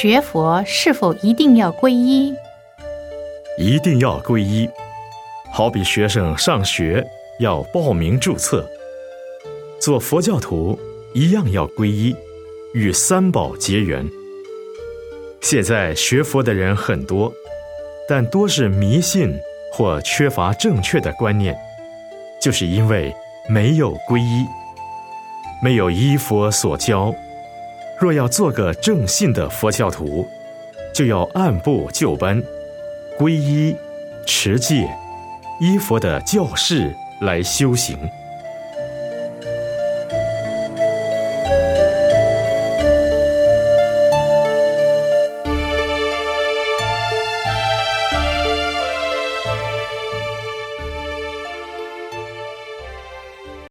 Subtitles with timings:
[0.00, 2.34] 学佛是否一定要皈依？
[3.58, 4.66] 一定要皈依，
[5.52, 7.06] 好比学生上学
[7.38, 8.66] 要报名注册，
[9.78, 10.80] 做佛教徒
[11.12, 12.16] 一样要皈依，
[12.72, 14.08] 与三宝结缘。
[15.42, 17.30] 现在学佛的人很多，
[18.08, 19.38] 但多是迷信
[19.70, 21.54] 或缺乏正确的观念，
[22.40, 23.14] 就是因为
[23.50, 24.46] 没有皈依，
[25.62, 27.14] 没有依佛所教。
[28.00, 30.26] 若要做个正信的佛教徒，
[30.94, 32.42] 就要按部就班，
[33.18, 33.76] 皈依、
[34.26, 34.88] 持戒、
[35.60, 36.90] 依佛的教示
[37.20, 37.98] 来修行。